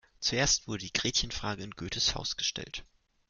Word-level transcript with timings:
Zuerst 0.19 0.67
wurde 0.67 0.83
die 0.83 0.93
Gretchenfrage 0.93 1.61
in 1.61 1.75
Goethes 1.75 2.09
Faust 2.09 2.35
gestellt. 2.35 2.83